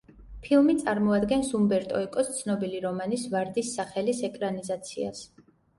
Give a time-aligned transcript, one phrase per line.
[0.45, 5.27] ფილმი წარმოადგენს უმბერტო ეკოს ცნობილი რომანის, „ვარდის სახელის“ ეკრანიზაციას.